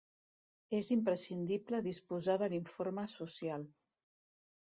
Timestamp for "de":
2.45-2.49